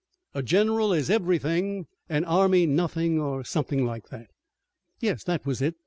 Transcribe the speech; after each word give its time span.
"A 0.33 0.41
general 0.41 0.93
is 0.93 1.11
everything, 1.11 1.85
an 2.09 2.25
army 2.25 2.65
nothing 2.65 3.19
or 3.19 3.43
something 3.43 3.85
like 3.85 4.09
that." 4.09 4.31
"Yes, 4.99 5.23
that 5.25 5.45
was 5.45 5.61
it. 5.61 5.75